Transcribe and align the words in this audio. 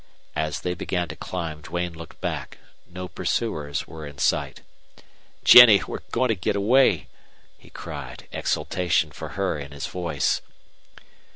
As 0.35 0.61
they 0.61 0.73
began 0.73 1.07
to 1.09 1.15
climb 1.15 1.61
Duane 1.61 1.93
looked 1.93 2.19
back. 2.21 2.57
No 2.89 3.07
pursuers 3.07 3.85
were 3.87 4.07
in 4.07 4.17
sight. 4.17 4.61
"Jennie, 5.43 5.83
we're 5.85 5.99
going 6.09 6.29
to 6.29 6.35
get 6.35 6.55
away!" 6.55 7.05
he 7.59 7.69
cried, 7.69 8.27
exultation 8.31 9.11
for 9.11 9.37
her 9.37 9.59
in 9.59 9.71
his 9.71 9.85
voice. 9.85 10.41